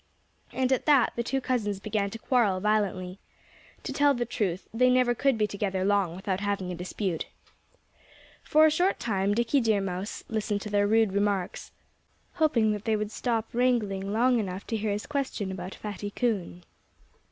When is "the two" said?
1.15-1.39